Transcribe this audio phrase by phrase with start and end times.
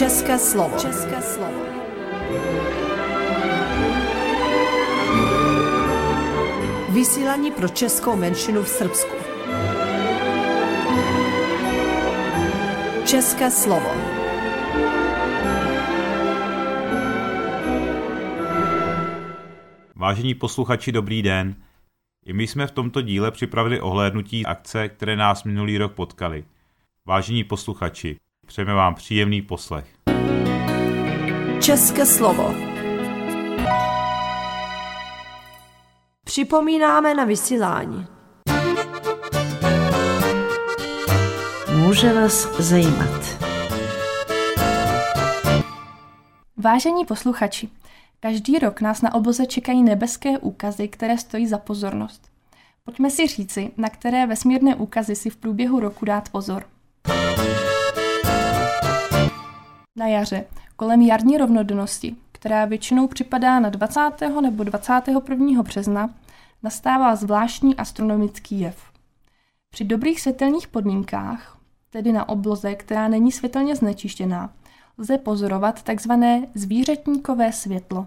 [0.00, 0.78] České slovo.
[0.78, 1.60] České slovo.
[6.88, 9.14] Vysílání pro českou menšinu v Srbsku.
[13.06, 13.90] České slovo.
[19.94, 21.56] Vážení posluchači, dobrý den.
[22.24, 26.44] I my jsme v tomto díle připravili ohlédnutí akce, které nás minulý rok potkali.
[27.06, 28.16] Vážení posluchači,
[28.50, 29.86] přejeme vám příjemný poslech.
[31.60, 32.54] České slovo.
[36.24, 38.06] Připomínáme na vysílání.
[41.74, 43.44] Může vás zajímat.
[46.56, 47.68] Vážení posluchači,
[48.20, 52.30] každý rok nás na obloze čekají nebeské úkazy, které stojí za pozornost.
[52.84, 56.64] Pojďme si říci, na které vesmírné úkazy si v průběhu roku dát pozor.
[59.96, 60.44] Na jaře,
[60.76, 64.00] kolem jarní rovnodennosti, která většinou připadá na 20.
[64.42, 65.62] nebo 21.
[65.62, 66.14] března,
[66.62, 68.82] nastává zvláštní astronomický jev.
[69.70, 71.58] Při dobrých světelných podmínkách,
[71.90, 74.52] tedy na obloze, která není světelně znečištěná,
[74.98, 76.12] lze pozorovat tzv.
[76.54, 78.06] zvířetníkové světlo.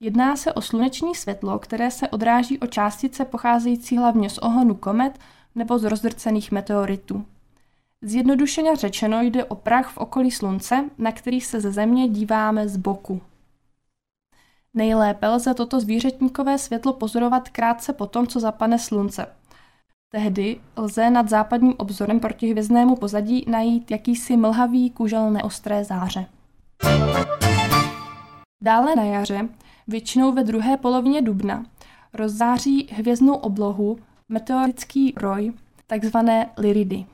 [0.00, 5.18] Jedná se o sluneční světlo, které se odráží o částice pocházející hlavně z ohonu komet
[5.54, 7.24] nebo z rozdrcených meteoritů.
[8.06, 12.76] Zjednodušeně řečeno jde o prach v okolí Slunce, na který se ze Země díváme z
[12.76, 13.20] boku.
[14.74, 19.26] Nejlépe lze toto zvířetníkové světlo pozorovat krátce po tom, co zapadne Slunce.
[20.08, 26.26] Tehdy lze nad západním obzorem proti hvězdnému pozadí najít jakýsi mlhavý kužel neostré záře.
[28.62, 29.48] Dále na jaře,
[29.88, 31.64] většinou ve druhé polovině dubna,
[32.12, 33.98] rozzáří hvězdnou oblohu
[34.28, 35.52] meteorický roj,
[35.86, 37.06] takzvané liridy.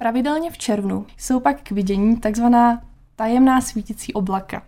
[0.00, 2.82] Pravidelně v červnu jsou pak k vidění takzvaná
[3.16, 4.62] tajemná svítící oblaka.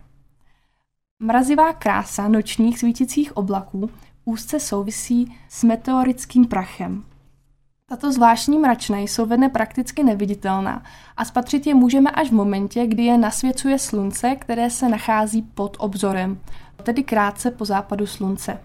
[1.19, 3.89] Mrazivá krása nočních svítících oblaků
[4.25, 7.03] úzce souvisí s meteorickým prachem.
[7.85, 10.83] Tato zvláštní mračna jsou ve dne prakticky neviditelná
[11.17, 15.77] a spatřit je můžeme až v momentě, kdy je nasvěcuje slunce, které se nachází pod
[15.79, 16.39] obzorem,
[16.83, 18.59] tedy krátce po západu slunce.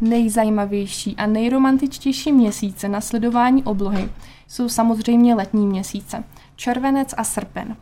[0.00, 4.10] Nejzajímavější a nejromantičtější měsíce na sledování oblohy
[4.48, 6.24] jsou samozřejmě letní měsíce,
[6.56, 7.76] červenec a srpen.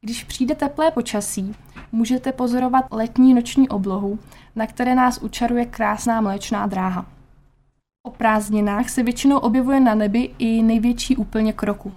[0.00, 1.54] Když přijde teplé počasí,
[1.92, 4.18] můžete pozorovat letní noční oblohu,
[4.56, 7.06] na které nás učaruje krásná mléčná dráha.
[8.02, 11.92] O prázdninách se většinou objevuje na nebi i největší úplněk roku.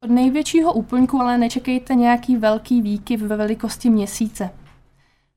[0.00, 4.50] Od největšího úplňku ale nečekejte nějaký velký výkyv ve velikosti měsíce.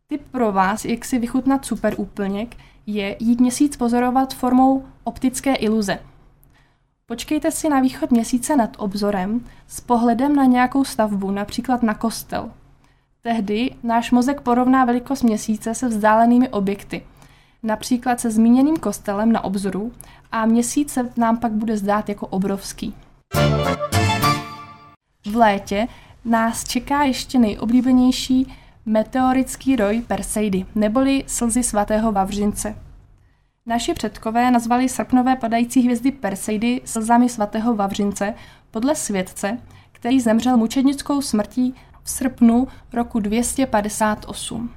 [0.08, 2.56] Tip pro vás, jak si vychutnat super úplněk,
[2.88, 6.00] je jít měsíc pozorovat formou optické iluze.
[7.06, 12.51] Počkejte si na východ měsíce nad obzorem s pohledem na nějakou stavbu, například na kostel.
[13.22, 17.06] Tehdy náš mozek porovná velikost měsíce se vzdálenými objekty,
[17.63, 19.91] například se zmíněným kostelem na obzoru
[20.31, 22.95] a měsíc se nám pak bude zdát jako obrovský.
[25.25, 25.88] V létě
[26.25, 28.53] nás čeká ještě nejoblíbenější
[28.85, 32.75] meteorický roj Perseidy, neboli slzy svatého Vavřince.
[33.66, 38.34] Naši předkové nazvali srpnové padající hvězdy Perseidy slzami svatého Vavřince
[38.72, 39.57] podle světce,
[39.91, 44.69] který zemřel mučednickou smrtí v srpnu roku 258.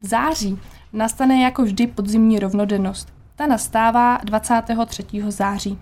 [0.00, 0.58] V září
[0.92, 3.12] nastane jako vždy podzimní rovnodennost.
[3.36, 5.04] Ta nastává 23.
[5.28, 5.78] září.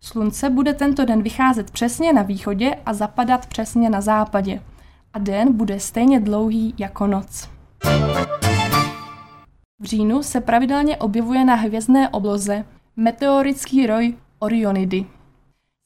[0.00, 4.62] Slunce bude tento den vycházet přesně na východě a zapadat přesně na západě–
[5.16, 7.48] a den bude stejně dlouhý jako noc.
[9.80, 12.64] V říjnu se pravidelně objevuje na hvězdné obloze
[12.96, 15.06] meteorický roj Orionidy.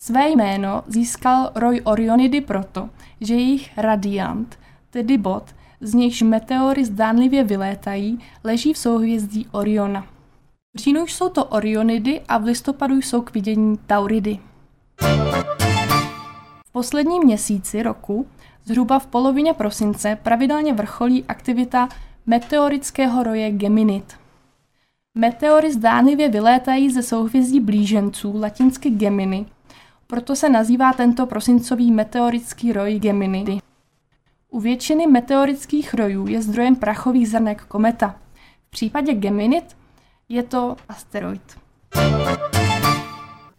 [0.03, 2.91] Své jméno získal roj Orionidy proto,
[3.21, 4.59] že jejich radiant,
[4.91, 5.45] tedy bod,
[5.81, 10.07] z nichž meteory zdánlivě vylétají, leží v souhvězdí Oriona.
[10.75, 14.39] V říjnu jsou to Orionidy a v listopadu jsou k vidění Tauridy.
[16.67, 18.27] V posledním měsíci roku
[18.65, 21.89] Zhruba v polovině prosince pravidelně vrcholí aktivita
[22.27, 24.15] meteorického roje Geminid.
[25.15, 29.47] Meteory zdánlivě vylétají ze souhvězdí blíženců, latinsky Gemini,
[30.07, 33.59] proto se nazývá tento prosincový meteorický roj Geminidy.
[34.51, 38.17] U většiny meteorických rojů je zdrojem prachových zrnek kometa.
[38.67, 39.77] V případě Geminid
[40.29, 41.59] je to asteroid.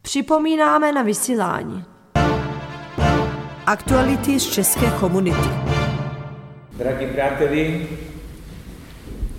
[0.02, 1.84] Připomínáme na vysílání.
[3.72, 5.50] Aktuality z české komunity.
[6.78, 7.88] Dragi prijatelji,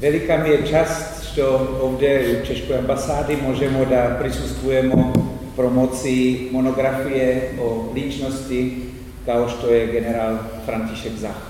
[0.01, 5.13] velika mi je čast što ovdje u Češkoj ambasády možemo da prisustvujemo
[5.57, 8.83] promociji monografije o ličnosti
[9.27, 10.37] kao što je general
[10.67, 11.41] František Zach.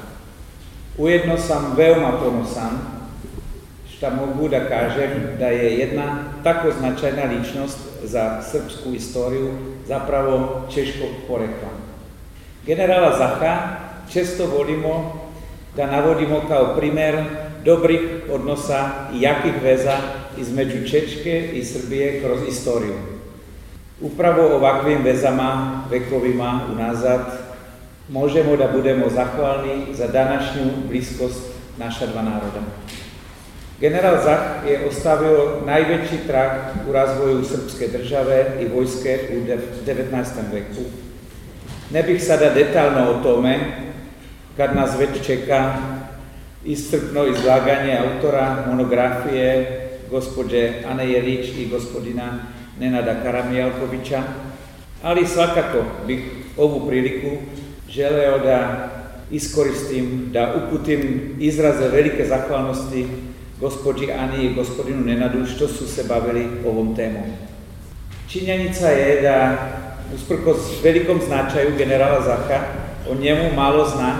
[0.99, 2.79] Ujedno sam veoma ponosan
[3.96, 9.50] šta mogu da kažem da je jedna tako značajna ličnost za srpsku istoriju
[9.88, 11.81] zapravo češkog porekla.
[12.67, 13.76] Generala Zacha
[14.12, 15.20] često volimo
[15.76, 17.25] da navodimo kao primer
[17.64, 18.00] dobrih
[18.32, 19.97] odnosa i jakih veza
[20.38, 22.94] između Čečke i Srbije kroz istoriju.
[24.00, 27.20] Upravo ovakvim vezama vekovima unazad
[28.09, 31.41] možemo da budemo zahvalni za današnju bliskost
[31.79, 32.61] naša dva naroda.
[33.81, 36.50] General Zach je ostavio najveći trag
[36.88, 39.47] u razvoju srpske države i vojske u
[39.87, 40.25] 19.
[40.53, 40.82] veku.
[41.93, 43.59] Ne bih sada detaljno o tome,
[44.56, 45.75] kad nas već čeka
[46.65, 49.79] iscrpno izlaganje autora monografije
[50.11, 52.39] gospođe Ane Jelić i gospodina
[52.81, 54.23] Nenada Karamijalkovića,
[55.03, 56.21] ali svakako bih
[56.56, 57.37] ovu priliku
[57.89, 58.89] želeo da
[59.31, 63.06] iskoristim, da uputim izraze velike zahvalnosti
[63.61, 67.23] gospođi Ani i gospodinu Nenadu što su se bavili ovom temom.
[68.29, 69.56] Činjenica je da
[70.14, 72.61] usprkos velikom značaju generala Zaha
[73.11, 74.14] o njemu malo zna,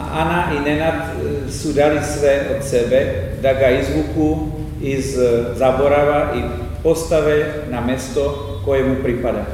[0.00, 4.38] a Ana i Nenad e, su dali sve od sebe da ga izvuku
[4.82, 6.40] iz e, zaborava i
[6.82, 9.44] postave na mesto koje mu pripada.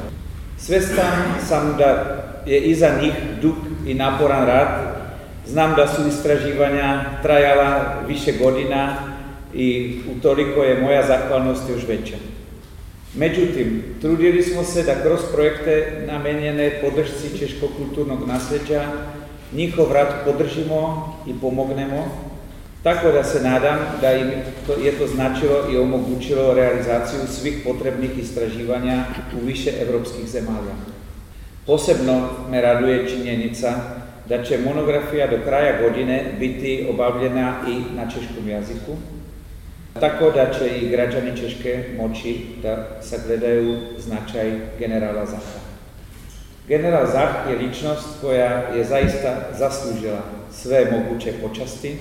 [0.57, 1.13] Svestan
[1.47, 3.55] sam da je iza njih dug
[3.87, 4.67] i naporan rad.
[5.47, 8.95] Znam da su istraživanja trajala više godina
[9.53, 12.15] i utoliko je moja zahvalnost još veća.
[13.17, 18.85] Međutim, trudili smo se da kroz projekte namenjene podršci češkog kulturnog nasljeđa
[19.53, 22.07] njihov rad podržimo i pomognemo,
[22.83, 24.31] tako da se nadam da im
[24.67, 29.03] to, je to značilo i omogućilo realizaciju svih potrebnih istraživanja
[29.41, 30.75] u više evropskih zemalja.
[31.65, 33.73] Posebno me raduje činjenica
[34.29, 38.91] da će monografija do kraja godine biti obavljena i na češkom jaziku,
[39.99, 45.59] tako da će i građani Češke moći da sagledaju značaj generala Zaha.
[46.67, 50.19] General Zah je ličnost koja je zaista zaslužila
[50.51, 51.97] sve moguće počasti,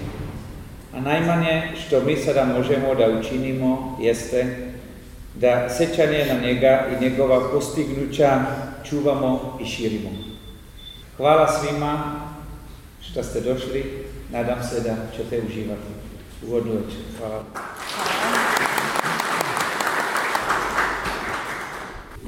[0.95, 4.57] a najmanje što mi sada možemo da učinimo jeste
[5.35, 8.41] da sećanje na njega i njegova postignuća
[8.89, 10.11] čuvamo i širimo.
[11.17, 12.21] Hvala svima
[13.01, 16.14] što ste došli, nadam se da ćete uživati.
[16.49, 17.01] Uvodnu večer.
[17.19, 17.43] Hvala.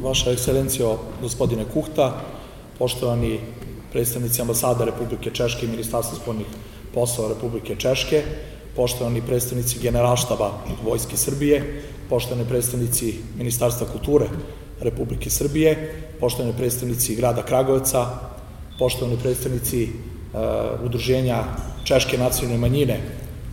[0.02, 2.20] Vaša ekscelencijo, gospodine Kuhta,
[2.78, 3.40] poštovani
[3.92, 6.46] predstavnici ambasada Republike Češke i Ministarstva spoljnih
[6.94, 8.22] poslova Republike Češke,
[8.76, 10.50] poštovani predstavnici generalštaba
[10.84, 14.26] Vojske Srbije, poštovani predstavnici Ministarstva kulture
[14.80, 18.06] Republike Srbije, poštovani predstavnici grada Kragujevca,
[18.78, 21.44] poštovani predstavnici uh, Udruženja
[21.84, 23.00] Češke nacionalne manjine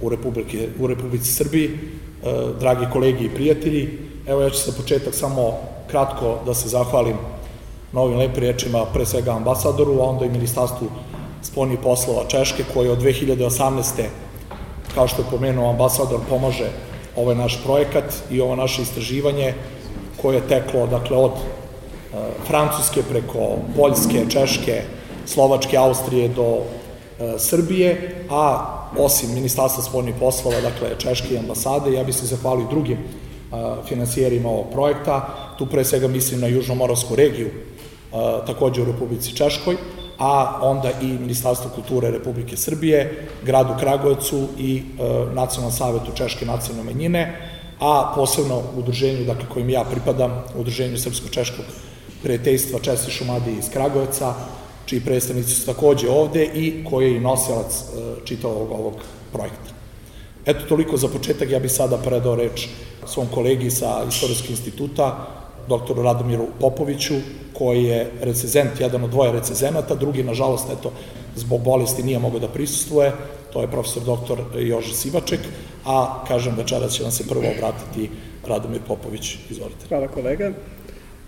[0.04, 3.98] u, Republike, u Republici Srbiji, uh, dragi kolegi i prijatelji,
[4.28, 5.54] evo ja ću sa početak samo
[5.88, 7.16] kratko da se zahvalim
[7.92, 10.88] na ovim lepim rečima pre svega ambasadoru, a onda i Ministarstvu
[11.42, 13.84] spoljnih poslova Češke, koji od 2018.
[14.96, 16.70] kao što je pomenuo ambasador, pomaže
[17.16, 19.54] ovaj naš projekat i ovo naše istraživanje
[20.22, 22.18] koje je teklo dakle, od e,
[22.48, 24.82] Francuske preko Poljske, Češke,
[25.26, 32.04] Slovačke, Austrije do e, Srbije, a osim Ministarstva spoljnih poslova, dakle Češke i ambasade, ja
[32.04, 33.02] bih se zahvalio drugim e,
[33.88, 37.50] finansijerima ovog projekta, tu pre svega mislim na Južnomoravsku regiju,
[38.48, 39.78] takođe u Republici Češkoj,
[40.20, 44.84] a onda i Ministarstvo kulture Republike Srbije, gradu Kragujevcu i
[45.34, 51.66] Nacionalnom savetu Češke nacionalne manjine, a posebno udruženju dakle, kojim ja pripadam, udruženju Srpsko-Češkog
[52.24, 54.34] prijateljstva Česti Šumadije iz Kragujevca,
[54.86, 58.94] čiji predstavnici su takođe ovde i koji je i nosilac e, čitavog ovog
[59.34, 59.74] projekta.
[60.46, 62.68] Eto, toliko za početak, ja bih sada predao reč
[63.08, 65.28] svom kolegi sa Istorijskog instituta,
[65.68, 67.14] doktoru Radomiru Popoviću,
[67.54, 70.92] koji je recezent, jedan od dvoje recezenata, drugi, nažalost, eto,
[71.36, 73.12] zbog bolesti nije mogao da prisustuje,
[73.54, 75.40] to je profesor doktor Jože Sivaček,
[75.86, 78.10] a kažem večeras će vam se prvo obratiti
[78.48, 79.36] Radomir Popović.
[79.50, 79.88] Izvolite.
[79.90, 80.52] Hvala kolega.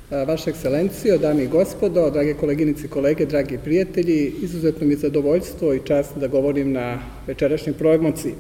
[0.09, 5.74] Vaša ekscelencijo, dame i gospodo, drage koleginice i kolege, dragi prijatelji, izuzetno mi je zadovoljstvo
[5.74, 8.33] i čast da govorim na večerašnjoj promociji.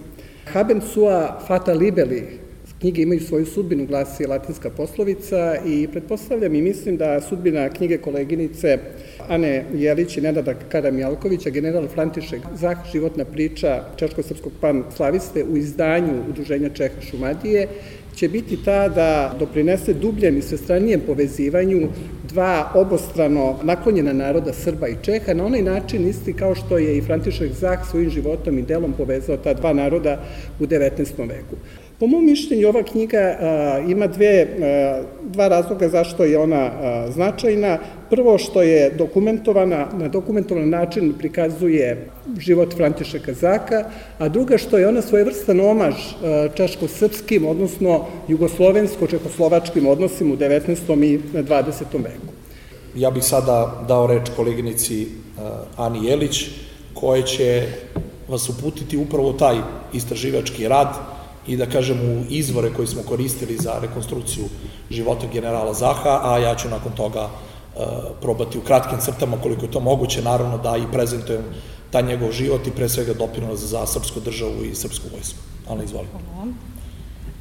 [0.53, 2.23] Haben sua fata libeli,
[2.79, 8.77] knjige imaju svoju sudbinu, glasi latinska poslovica i pretpostavljam i mislim da sudbina knjige koleginice
[9.27, 16.13] Ane Jelić i Nenada Karamjalkovića, general František Zah, životna priča Češko-srpskog pan slaviste u izdanju
[16.29, 17.67] Udruženja Čeha Šumadije,
[18.15, 21.87] će biti ta da doprinese dubljem i svestranijem povezivanju
[22.29, 27.01] dva obostrano naklonjena naroda Srba i Čeha na onaj način isti kao što je i
[27.01, 30.19] František Zah svojim životom i delom povezao ta dva naroda
[30.59, 31.27] u 19.
[31.27, 31.55] veku.
[31.99, 37.11] Po mom mišljenju ova knjiga a, ima dve, a, dva razloga zašto je ona a,
[37.11, 37.77] značajna.
[38.09, 42.09] Prvo što je dokumentovana, na dokumentovan način prikazuje
[42.39, 43.83] život Františeka Zaka,
[44.17, 45.95] a druga što je ona svojevrstan omaž
[46.55, 51.03] čaško-srpskim, odnosno jugoslovensko-čekoslovačkim odnosima u 19.
[51.03, 51.83] i 20.
[51.93, 52.33] veku.
[52.95, 55.07] Ja bih sada dao reč koleginici
[55.77, 56.45] Ani Jelić,
[56.93, 57.67] koja će
[58.27, 59.55] vas uputiti upravo taj
[59.93, 60.87] istraživački rad,
[61.47, 64.45] i da kažem u izvore koji smo koristili za rekonstrukciju
[64.89, 67.44] života generala Zaha, a ja ću nakon toga e,
[68.21, 71.43] probati u kratkim crtama koliko je to moguće, naravno da i prezentujem
[71.91, 75.39] taj njegov život i pre svega doprinos za srpsku državu i srpsku vojsku.
[75.69, 76.07] Ana, izvoli.
[76.11, 76.51] Hvala.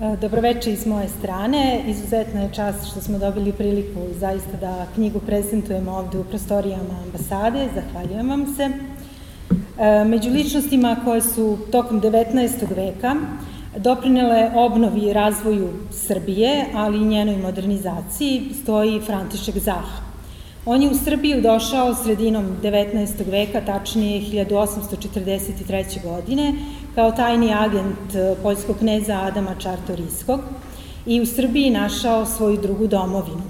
[0.01, 1.85] E, dobroveče iz moje strane.
[1.87, 7.69] Izuzetna je čast što smo dobili priliku zaista da knjigu prezentujemo ovde u prostorijama ambasade.
[7.75, 8.71] Zahvaljujem vam se.
[9.79, 12.77] E, među ličnostima koje su tokom 19.
[12.77, 13.15] veka
[13.77, 20.14] Doprinele obnovi i razvoju Srbije, ali i njenoj modernizaciji, stoji František Zah.
[20.67, 23.31] On je u Srbiju došao sredinom 19.
[23.31, 26.03] veka, tačnije 1843.
[26.03, 26.55] godine,
[26.95, 30.41] kao tajni agent e, poljskog kneza Adama Čartoriskog
[31.07, 33.43] i u Srbiji našao svoju drugu domovinu.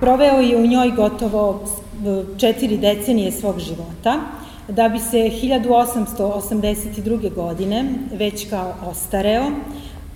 [0.00, 1.62] Proveo je u njoj gotovo e,
[2.38, 4.20] četiri decenije svog života,
[4.68, 7.34] da bi se 1882.
[7.34, 9.44] godine već kao ostareo,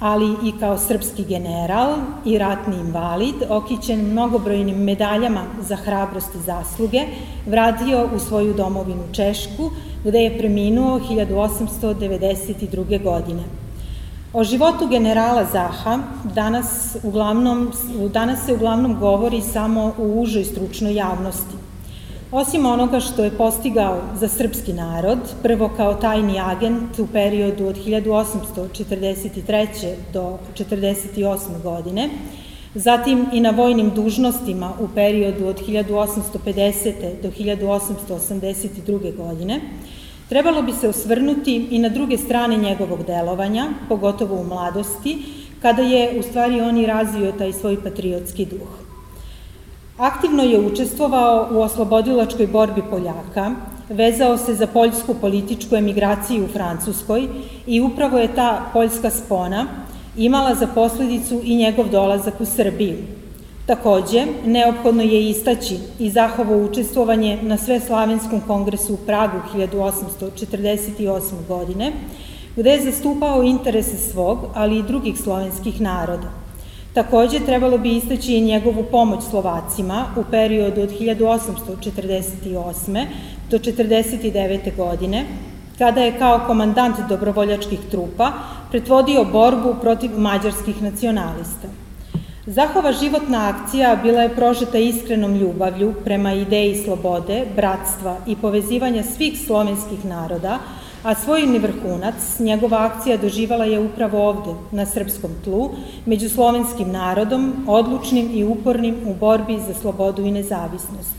[0.00, 7.02] ali i kao srpski general i ratni invalid, okićen mnogobrojnim medaljama za hrabrost i zasluge,
[7.47, 9.71] vratio u svoju domovinu Češku,
[10.04, 13.02] gde je preminuo 1892.
[13.02, 13.42] godine.
[14.33, 15.99] O životu generala Zaha
[16.35, 17.73] danas, uglavnom,
[18.12, 21.60] danas se uglavnom govori samo u užoj stručnoj javnosti.
[22.33, 27.77] Osim onoga što je postigao za srpski narod, prvo kao tajni agent u periodu od
[27.87, 29.95] 1843.
[30.13, 31.63] do 48.
[31.63, 32.11] godine,
[32.75, 36.93] zatim i na vojnim dužnostima u periodu od 1850.
[37.23, 39.17] do 1882.
[39.17, 39.61] godine,
[40.29, 45.19] trebalo bi se osvrnuti i na druge strane njegovog delovanja, pogotovo u mladosti,
[45.63, 48.90] kada je u stvari on i razvio taj svoj patriotski duh.
[50.00, 53.50] Aktivno je učestvovao u oslobodilačkoj borbi Poljaka,
[53.88, 57.28] vezao se za poljsku političku emigraciju u Francuskoj
[57.66, 59.66] i upravo je ta poljska spona
[60.16, 62.97] imala za posledicu i njegov dolazak u Srbiju.
[63.66, 71.21] Takođe, neophodno je istaći i Zahovo učestvovanje na Sveslavenskom kongresu u Pragu 1848.
[71.49, 71.92] godine,
[72.57, 76.40] gde je zastupao interese svog, ali i drugih slovenskih naroda.
[76.95, 83.07] Takođe, trebalo bi istaći i njegovu pomoć Slovacima u periodu od 1848.
[83.51, 84.77] do 49.
[84.77, 85.25] godine,
[85.79, 88.33] kada je kao komandant dobrovoljačkih trupa
[88.71, 91.69] pretvodio borbu protiv mađarskih nacionalista.
[92.47, 99.41] Zahova životna akcija bila je prožeta iskrenom ljubavlju prema ideji slobode, bratstva i povezivanja svih
[99.47, 100.59] slovenskih naroda,
[101.02, 105.71] a svojni vrhunac njegova akcija doživala je upravo ovde, na srpskom tlu,
[106.07, 111.14] među slovenskim narodom, odlučnim i upornim u borbi za slobodu i nezavisnost.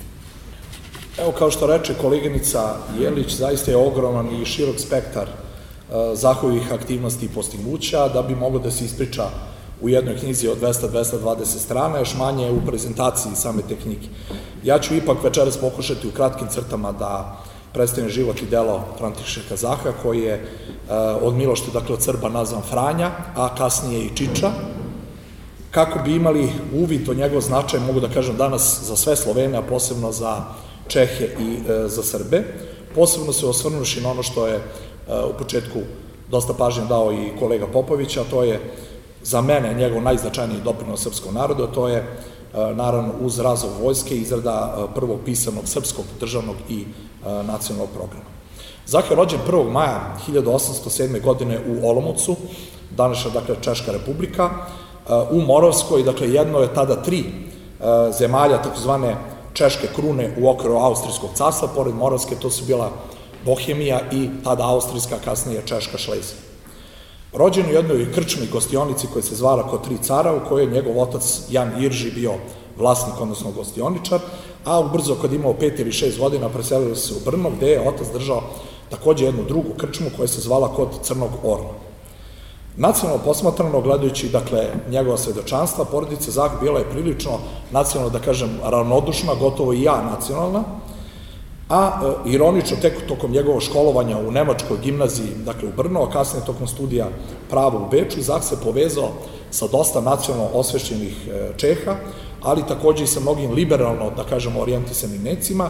[1.19, 7.25] Evo, kao što reče koleginica Jelić, zaista je ogroman i širok spektar uh, zahovih aktivnosti
[7.25, 9.23] i postignuća, da bi moglo da se ispriča
[9.81, 14.07] u jednoj knjizi od 200-220 strana, još manje u prezentaciji same te knjige.
[14.63, 17.41] Ja ću ipak večeras pokušati u kratkim crtama da
[17.73, 20.41] predstavljen život i delo Františeka Zaha, koji je e,
[21.21, 24.51] od Milošte, dakle od Srba, nazvan Franja, a kasnije i Čiča.
[25.71, 29.61] Kako bi imali uvid o njegov značaj, mogu da kažem danas za sve Slovene, a
[29.61, 30.43] posebno za
[30.87, 32.43] Čehe i e, za Srbe.
[32.95, 34.61] Posebno se osvrnuši na ono što je e,
[35.23, 35.79] u početku
[36.31, 38.59] dosta pažnje dao i kolega Popović, a to je
[39.23, 42.03] za mene njegov najznačajniji doprinos srpskom narodu, to je
[42.53, 46.85] naravno uz razvoj vojske izrada prvog pisanog srpskog državnog i
[47.25, 48.25] nacionalnog programa.
[48.85, 49.71] Zah je rođen 1.
[49.71, 51.21] maja 1807.
[51.21, 52.35] godine u Olomoucu,
[52.97, 54.49] današnja, dakle, Češka republika,
[55.31, 57.25] u Moravskoj, dakle, jedno je tada tri
[58.17, 59.15] zemalja, takozvane
[59.53, 62.91] Češke krune u okviru Austrijskog carstva, pored Moravske, to su bila
[63.45, 66.39] Bohemija i tada Austrijska, kasnije Češka Šlezija.
[67.33, 70.99] Rođen u jednoj krčnoj gostionici koja se zvala Kod tri cara, u kojoj je njegov
[70.99, 72.33] otac Jan Irži bio
[72.77, 74.19] vlasnik, odnosno gostioničar,
[74.65, 78.07] a ubrzo kad imao pet ili šest godina preselili se u Brno, gde je otac
[78.13, 78.41] držao
[78.89, 81.73] takođe jednu drugu krčmu koja se zvala kod Crnog Orla.
[82.77, 87.31] Nacionalno posmatrano, gledajući dakle, njegova svedočanstva, porodica Zah bila je prilično
[87.71, 90.63] nacionalno, da kažem, ravnodušna, gotovo i ja nacionalna,
[91.69, 96.45] a e, ironično tek tokom njegovog školovanja u Nemačkoj gimnaziji, dakle u Brno, a kasnije
[96.45, 97.07] tokom studija
[97.49, 99.09] prava u Beču, Zah se povezao
[99.51, 101.95] sa dosta nacionalno osvešćenih e, Čeha,
[102.41, 105.69] ali takođe i sa mnogim liberalno, da kažemo, orijentisanim necima,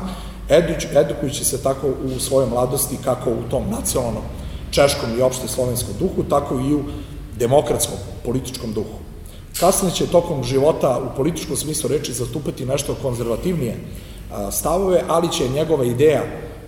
[0.96, 4.24] edukujući se tako u svojoj mladosti kako u tom nacionalnom
[4.72, 6.84] češkom i opšte slovenskom duhu, tako i u
[7.40, 9.02] demokratskom političkom duhu.
[9.60, 13.78] Kasnije će tokom života u političkom smislu reči zastupati nešto konzervativnije
[14.52, 16.24] stavove, ali će njegova ideja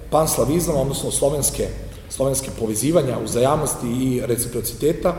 [0.10, 1.68] panslavizma, odnosno slovenske,
[2.10, 5.16] slovenske povezivanja, uzajamnosti i reciprociteta,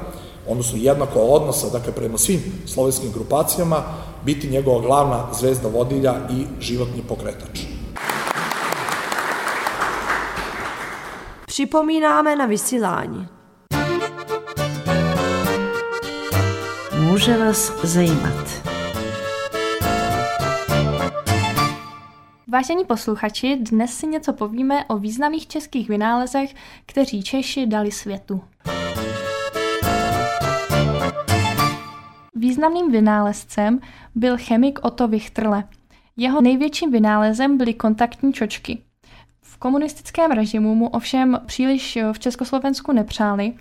[0.47, 3.85] odnosno jednako odnosa, dakle, prema svim slovenskim grupacijama,
[4.25, 7.61] biti njegova glavna zvezda vodilja i životni pokretač.
[11.47, 13.29] Připomínáme na vysílání.
[16.99, 18.75] Může vás zajímat.
[22.49, 26.55] Vážení posluchači, dnes si něco povíme o významných českých vynálezech,
[26.87, 28.41] kteří Češi dali světu.
[32.45, 33.81] Významným vynálezcem
[34.15, 35.65] byl chemik Otto Wichterle.
[36.17, 38.79] Jeho největším vynálezem byly kontaktní čočky.
[39.43, 43.53] V komunistickém režimu mu ovšem příliš v Československu nepřáli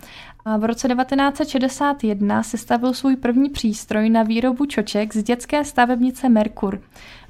[0.44, 6.82] a v roce 1961 sestavil svůj první přístroj na výrobu čoček z dětské stavebnice Merkur,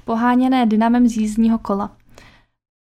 [0.05, 1.97] poháněné dynamem z jízdního kola.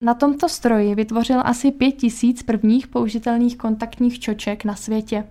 [0.04, 5.28] Na tomto stroji vytvořil asi pět tisíc prvních použitelných kontaktních čoček na světě.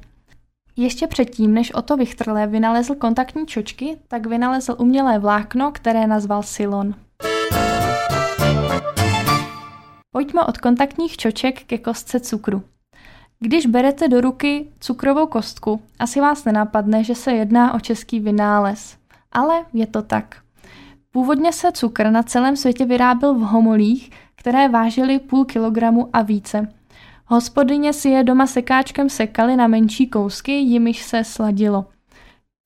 [0.81, 6.95] Ještě předtím, než Otto Wichterle vynalezl kontaktní čočky, tak vynalezl umělé vlákno, které nazval silon.
[10.11, 12.63] Pojďme od kontaktních čoček ke kostce cukru.
[13.41, 18.97] Když berete do ruky cukrovou kostku, asi vás nenapadne, že se jedná o český vynález.
[19.33, 20.37] Ale je to tak.
[21.11, 26.80] Původně se cukr na celém světě vyráběl v homolích, které vážily půl kilogramu a více.
[27.33, 31.87] Hospodyně si je doma sekáčkem sekaly na menší kousky, jimiž se sladilo.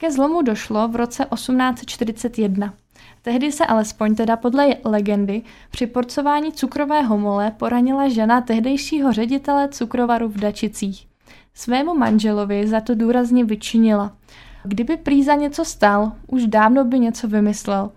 [0.01, 2.75] Ke zlomu došlo v roce 1841.
[3.23, 10.29] Tehdy se alespoň teda podle legendy při porcování cukrové homole poranila žena tehdejšího ředitele cukrovaru
[10.29, 11.07] v Dačicích.
[11.55, 14.17] Svému manželovi za to důrazně vyčinila.
[14.63, 17.91] Kdyby prý za něco stal, už dávno by něco vymyslel.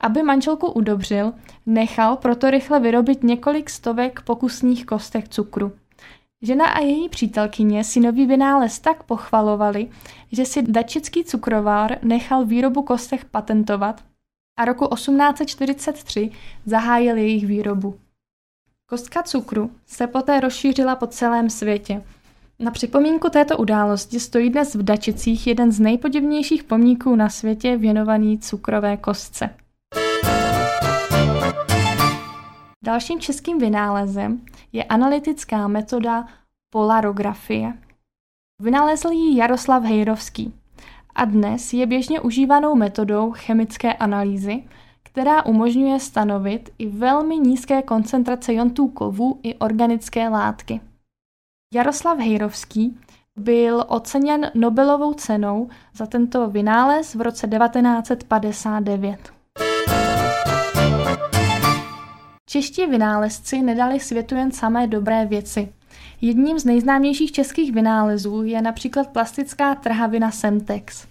[0.00, 1.32] Aby manželku udobřil,
[1.66, 5.72] nechal proto rychle vyrobit několik stovek pokusných kostek cukru.
[6.42, 9.90] Žena a její přítelkyně si nový vynález tak pochvalovali,
[10.32, 14.04] že si dačický cukrovár nechal výrobu kostek patentovat
[14.58, 16.30] a roku 1843
[16.66, 17.98] zahájil jejich výrobu.
[18.86, 22.02] Kostka cukru se poté rozšířila po celém světě.
[22.58, 28.38] Na připomínku této události stojí dnes v Dačicích jeden z nejpodivnějších pomníků na světě věnovaný
[28.38, 29.50] cukrové kostce.
[32.88, 34.40] Dalším českým vynálezem
[34.72, 36.26] je analytická metoda
[36.72, 37.72] polarografie.
[38.62, 40.54] Vynalezl ji Jaroslav Hejrovský
[41.14, 44.64] a dnes je běžně užívanou metodou chemické analýzy,
[45.02, 50.80] která umožňuje stanovit i velmi nízké koncentrace jontů kovů i organické látky.
[51.74, 52.98] Jaroslav Hejrovský
[53.36, 59.37] byl oceněn Nobelovou cenou za tento vynález v roce 1959.
[62.50, 65.72] Čeští vynálezci nedali světu jen samé dobré věci.
[66.20, 71.06] Jedním z nejznámějších českých vynálezů je například plastická trhavina Semtex.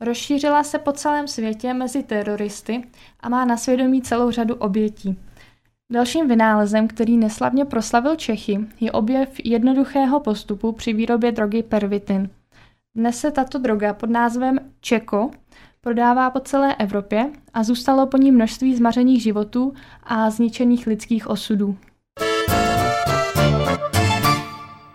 [0.00, 2.82] Rozšířila se po celém světě mezi teroristy
[3.20, 5.18] a má na svědomí celou řadu obětí.
[5.92, 12.30] Dalším vynálezem, který neslavně proslavil Čechy, je objev jednoduchého postupu při výrobě drogy pervitin.
[12.96, 15.30] Dnes se tato droga pod názvem Čeko
[15.80, 21.76] prodává po celé Evropě a zůstalo po ní množství zmařených životů a zničených lidských osudů.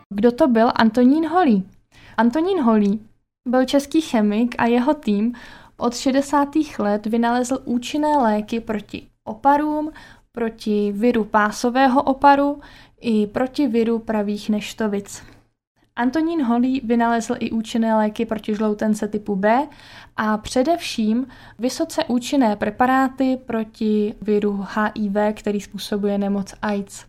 [0.09, 1.69] Kdo to byl Antonín Holý?
[2.17, 3.01] Antonín Holý
[3.47, 5.33] byl český chemik a jeho tým
[5.77, 6.49] od 60.
[6.79, 9.91] let vynalezl účinné léky proti oparům,
[10.31, 12.61] proti viru pásového oparu
[13.01, 15.32] i proti viru pravých neštovic.
[15.95, 19.67] Antonín Holý vynalezl i účinné léky proti žloutence typu B
[20.17, 21.27] a především
[21.59, 27.05] vysoce účinné preparáty proti viru HIV, který způsobuje nemoc AIDS.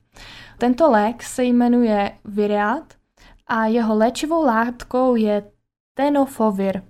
[0.59, 2.95] Tento lék se jmenuje Viriat
[3.47, 5.43] a jeho léčivou látkou je
[5.95, 6.83] tenofovir.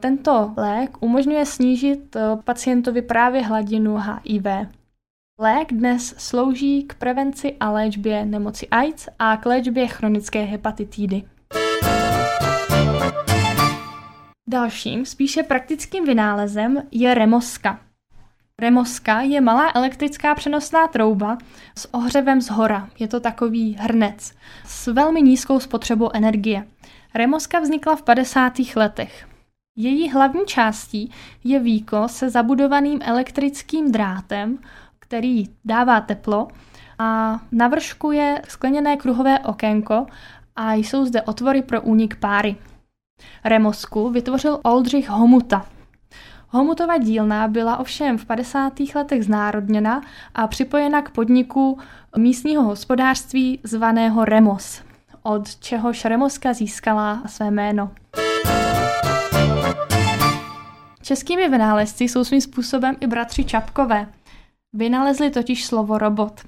[0.00, 4.46] Tento lék umožňuje snížit eh, pacientovi právě hladinu HIV.
[5.42, 11.22] Lék dnes slouží k prevenci a léčbě nemoci AIDS a k léčbě chronické hepatitidy.
[14.48, 17.80] Dalším, spíše praktickým vynálezem je remoska.
[18.60, 21.38] Remoska je malá elektrická přenosná trouba
[21.78, 22.88] s ohřevem z hora.
[22.98, 26.66] Je to takový hrnec s velmi nízkou spotřebou energie.
[27.14, 28.52] Remoska vznikla v 50.
[28.76, 29.26] letech.
[29.76, 31.10] Její hlavní částí
[31.44, 34.58] je víko se zabudovaným elektrickým drátem,
[35.12, 36.48] který dává teplo
[36.98, 40.06] a na vršku je skleněné kruhové okénko
[40.56, 42.56] a jsou zde otvory pro únik páry.
[43.44, 45.66] Remosku vytvořil Oldřich Homuta.
[46.48, 48.72] Homutova dílna byla ovšem v 50.
[48.94, 50.00] letech znárodněna
[50.34, 51.78] a připojena k podniku
[52.16, 54.82] místního hospodářství zvaného Remos,
[55.22, 57.90] od čehož Remoska získala své jméno.
[61.02, 64.06] Českými vynálezci jsou svým způsobem i bratři Čapkové.
[64.74, 66.40] Vynalezli totiž slovo robot.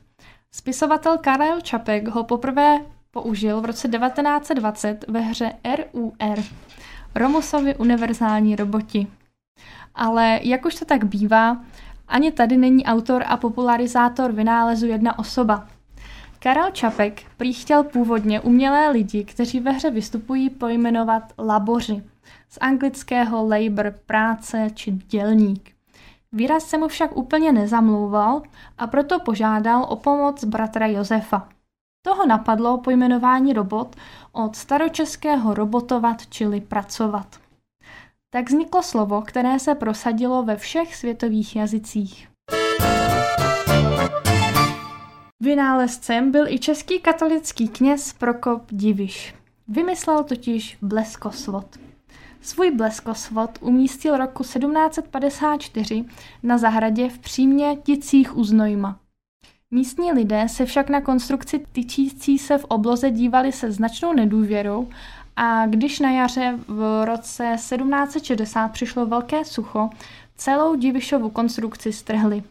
[0.52, 2.78] Spisovatel Karel Čapek ho poprvé
[3.10, 6.38] použil v roce 1920 ve hře RUR,
[7.14, 9.06] Romusovi univerzální roboti.
[9.94, 11.64] Ale jak už to tak bývá,
[12.08, 15.68] ani tady není autor a popularizátor vynálezu jedna osoba.
[16.38, 22.02] Karel Čapek prý chtěl původně umělé lidi, kteří ve hře vystupují, pojmenovat laboři.
[22.48, 25.73] Z anglického labor, práce či dělník.
[26.34, 28.42] Výraz se mu však úplně nezamlouval
[28.78, 31.48] a proto požádal o pomoc bratra Josefa.
[32.06, 33.96] Toho napadlo pojmenování robot
[34.32, 37.26] od staročeského robotovat, čili pracovat.
[38.30, 42.28] Tak vzniklo slovo, které se prosadilo ve všech světových jazycích.
[45.40, 49.34] Vynálezcem byl i český katolický kněz Prokop Diviš.
[49.68, 51.66] Vymyslel totiž bleskosvod.
[52.44, 56.04] Svůj bleskosvod umístil roku 1754
[56.42, 58.98] na zahradě v přímě Ticích u Znojma.
[59.70, 64.88] Místní lidé se však na konstrukci tyčící se v obloze dívali se značnou nedůvěrou
[65.36, 69.90] a když na jaře v roce 1760 přišlo velké sucho,
[70.36, 72.42] celou Divišovu konstrukci strhli.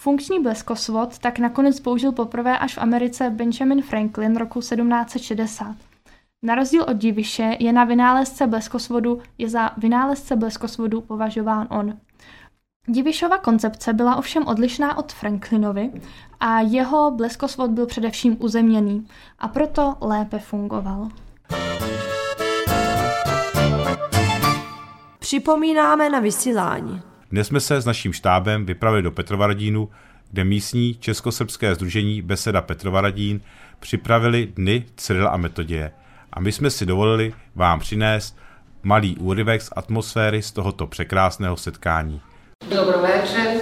[0.00, 5.89] Funkční bleskosvod tak nakonec použil poprvé až v Americe Benjamin Franklin roku 1760.
[6.42, 11.96] Na rozdíl od Diviše je na vynálezce bleskosvodu je za vynálezce bleskosvodu považován on.
[12.88, 15.90] Divišova koncepce byla ovšem odlišná od Franklinovy
[16.40, 19.06] a jeho bleskosvod byl především uzemněný
[19.38, 21.08] a proto lépe fungoval.
[25.18, 27.02] Připomínáme na vysílání.
[27.30, 29.88] Dnes jsme se s naším štábem vypravili do Petrovaradínu,
[30.30, 33.40] kde místní českosrbské združení Beseda Petrovaradín
[33.80, 35.92] připravili dny Cyrila a Metoděje.
[36.32, 38.36] A my jsme si dovolili vám přinést
[38.82, 42.20] malý úryvek z atmosféry z tohoto překrásného setkání.
[42.74, 43.60] Dobro večer,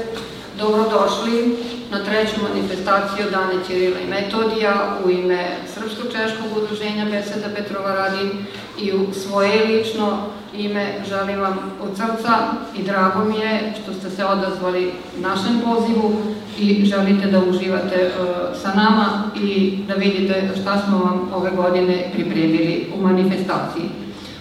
[0.58, 1.56] dobrodošli
[1.90, 8.30] na treću manifestaciju Dane Ćirila i Metodija u ime Srpsko-Češkog udruženja Beseda Petrova Radin
[8.78, 12.34] i u svoje lično ime želim vam od srca
[12.78, 16.12] i drago mi je što ste se odazvali našem pozivu
[16.58, 18.26] i želite da uživate uh,
[18.62, 23.84] sa nama i da vidite šta smo vam ove godine pripremili u manifestaciji.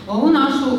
[0.08, 0.78] Ovu našu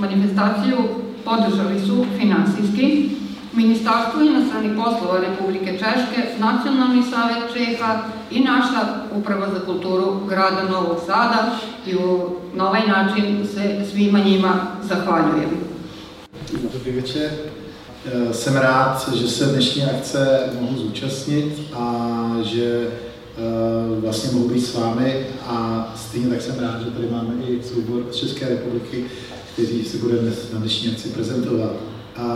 [0.00, 0.76] manifestaciju
[1.24, 3.08] podržali su finansijski
[3.52, 10.98] Ministarstvo inostranih poslova Republike Češke, Nacionalni savet Čeha i naša Uprava za kulturu grada Novog
[11.06, 15.50] Sada i u, na ovaj način se svima njima zahvaljujem.
[16.72, 17.30] Dobrý večer.
[18.32, 21.86] Jsem rád, že se dnešní akce mohu zúčastnit a
[22.42, 22.88] že
[24.00, 28.02] vlastně mohu být s vámi a stejně tak jsem rád, že tady máme i soubor
[28.10, 29.04] z České republiky,
[29.52, 31.72] kteří se bude dnes na dnešní akci prezentovat.
[32.16, 32.26] A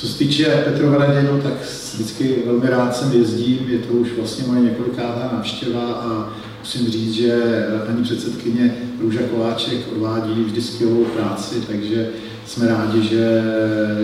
[0.00, 1.52] co se týče Petrova Raděnu, tak
[1.92, 7.12] vždycky velmi rád sem jezdím, je to už vlastně moje několikátá návštěva a musím říct,
[7.12, 7.42] že
[7.86, 12.08] paní předsedkyně Růža Koláček odvádí vždy skvělou práci, takže
[12.46, 13.42] jsme rádi, že,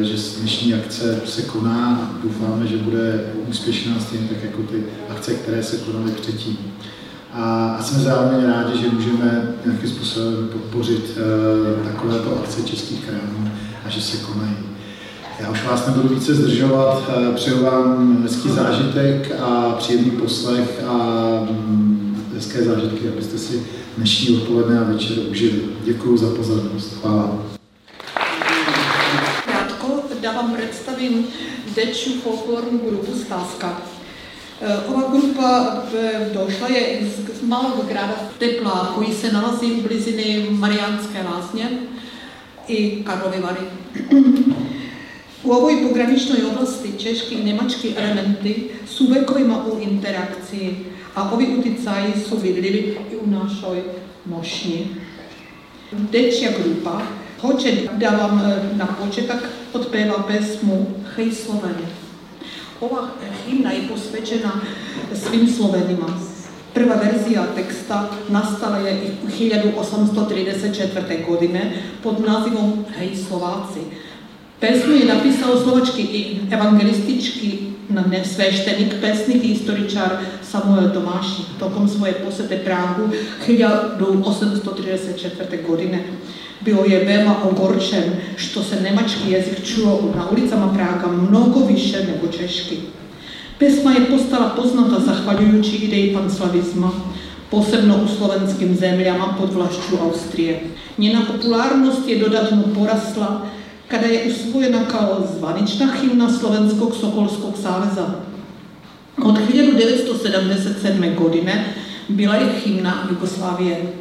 [0.02, 5.34] že dnešní akce se koná a doufáme, že bude úspěšná stejně tak jako ty akce,
[5.34, 6.58] které se konaly předtím.
[7.32, 13.50] A, a jsme zároveň rádi, že můžeme nějakým způsobem podpořit uh, takovéto akce českých krajů
[13.84, 14.75] a že se konají.
[15.40, 20.96] Já už vás nebudu více zdržovat, uh, přeju vám hezký zážitek a příjemný poslech a
[21.50, 25.62] um, hezké zážitky, abyste si dnešní odpoledne a večer užili.
[25.84, 26.96] Děkuji za pozornost.
[27.02, 27.38] Hvala.
[29.44, 31.26] Krátko da vam predstavim
[31.74, 33.76] dečju folklornu grupu Staska.
[34.88, 35.82] Ova grupa
[36.34, 37.08] došla je iz
[37.42, 41.68] malog grada Tepla koji se nalazi u blizini Marijanske lasnje
[42.68, 43.66] i Karlovi Vari.
[45.44, 50.76] U ovoj pograničnoj oblasti češki i nemački elementi su vekovima u interakciji,
[51.14, 53.82] a ovi uticaji su vidljivi i u našoj
[54.24, 54.86] mošnji.
[55.92, 57.00] Dečja grupa
[57.40, 58.40] hoće da vam
[58.76, 59.38] na početak
[59.74, 61.86] otpeva pesmu Hej Sloveni.
[62.80, 63.08] Ova
[63.46, 64.50] himna je posvećena
[65.14, 66.06] svim Slovenima.
[66.74, 71.26] Prva verzija teksta nastala je u 1834.
[71.28, 73.80] godine pod nazivom Hej Slovaci.
[74.60, 77.58] Pesmu je napisao slovački evangelistički
[78.34, 80.08] sveštenik, pesnik i istoričar
[80.50, 83.08] Samuel Tomaši tokom svoje posete Pragu
[83.48, 85.66] 1834.
[85.68, 86.04] godine.
[86.60, 88.02] Bio je veoma ogorčen
[88.36, 92.76] što se nemački jezik čuo na ulicama Praga mnogo više nego češki.
[93.58, 96.90] Pesma je postala poznata zahvaljujući ideji panslavizma,
[97.50, 100.62] posebno u slovenskim zemljama pod vlašću Austrije.
[100.98, 103.46] Njena popularnost je dodatno porasla
[103.90, 108.06] kada je usvojena kao zvanična himna Slovenskog Sokolskog saveza.
[109.16, 111.18] Od 1977.
[111.18, 111.64] godine
[112.08, 113.92] bila je himna Jugoslavije.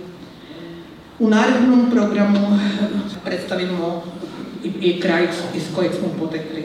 [1.20, 2.60] U narednom programu
[3.26, 4.04] predstavimo
[4.82, 6.64] i kraj iz kojeg smo potekli.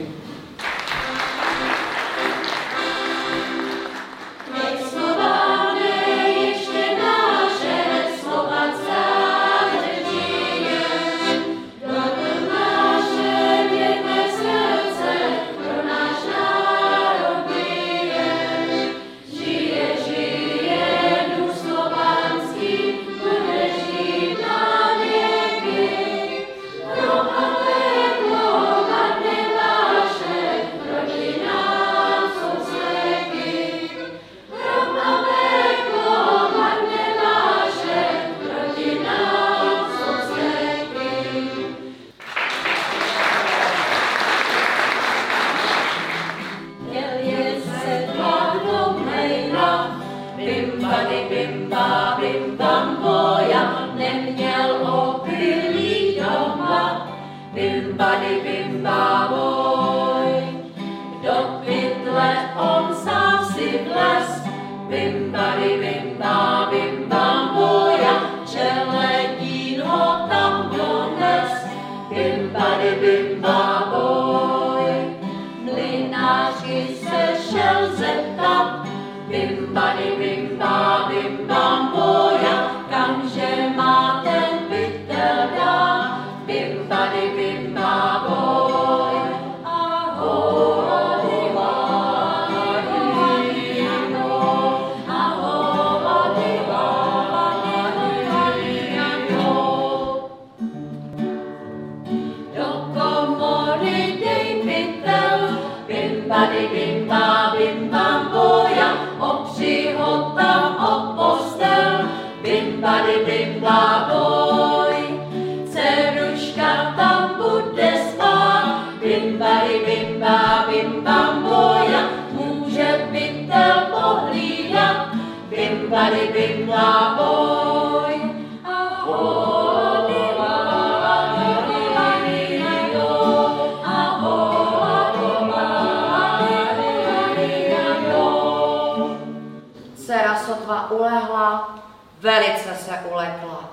[142.21, 143.69] Velice se ulekla.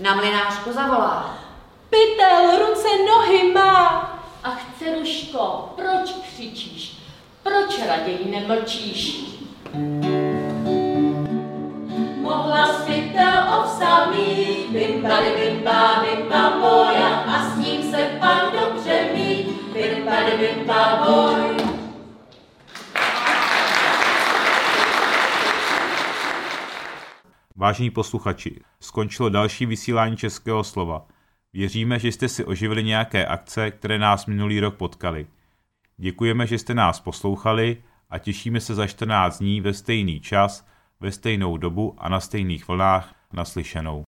[0.00, 1.38] Na mlinářku zavolá.
[1.90, 4.12] Pytel, ruce, nohy má.
[4.42, 6.96] Ach, Ceruško, proč křičíš?
[7.42, 9.24] Proč raději nemlčíš?
[9.74, 10.19] Mohla
[13.80, 19.10] pytel ovsamí, bim bady bim ba bim bam boja, a s ním se pak dobře
[19.14, 21.56] mít, bim bady bim ba boj.
[27.56, 31.06] Vážení posluchači, skončilo další vysílání Českého slova.
[31.52, 35.26] Věříme, že jste si oživili nějaké akce, které nás minulý rok potkaly.
[35.96, 40.66] Děkujeme, že jste nás poslouchali a těšíme se za 14 dní ve stejný čas,
[41.00, 44.02] ve stejnou dobu a na stejných vlnách naslyšenou.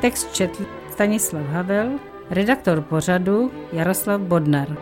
[0.00, 1.98] Text četl Stanislav Havel,
[2.30, 4.76] redaktor pořadu Jaroslav Bodnar.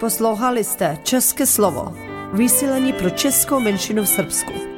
[0.00, 1.96] Poslouchali jste České slovo,
[2.32, 4.75] vysílení pro českou menšinu v Srbsku.